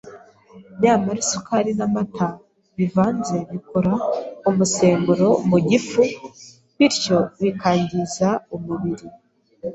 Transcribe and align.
Nyamara 0.81 1.17
isukari 1.23 1.71
n’amata 1.77 2.27
bivanze 2.77 3.37
bikora 3.51 3.93
umusemburo 4.49 5.27
mu 5.49 5.57
gifu, 5.69 6.01
bityo 6.77 7.17
bikangiza 7.41 8.29
umubiri. 8.55 9.07